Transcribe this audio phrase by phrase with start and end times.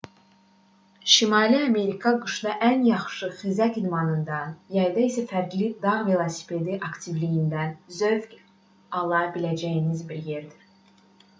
[1.15, 8.33] şimali amerika qışda ən yaxşı xizək idmanından yayda isə fərqli dağ velosipedi aktivliyindən zövq
[9.03, 10.65] ala biləcəyiniz bir yerdir